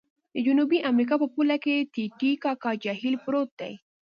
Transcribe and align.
د 0.33 0.35
جنوبي 0.45 0.79
امریکا 0.91 1.15
په 1.21 1.27
پوله 1.33 1.55
کې 1.63 1.75
د 1.79 1.83
ټې 1.93 2.05
ټې 2.19 2.31
کاکا 2.43 2.71
جهیل 2.83 3.15
پروت 3.23 3.49
دی. 3.61 3.73